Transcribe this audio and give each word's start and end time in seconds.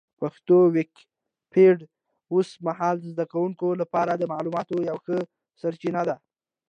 پښتو 0.19 0.55
ويکيپېډيا 0.75 1.89
اوس 2.33 2.49
مهال 2.67 2.95
د 2.99 3.05
زده 3.13 3.25
کوونکو 3.31 3.67
لپاره 3.81 4.11
د 4.15 4.23
معلوماتو 4.31 4.85
یوه 4.89 5.01
ښه 5.05 5.17
سرچینه 5.61 6.01
ده. 6.09 6.15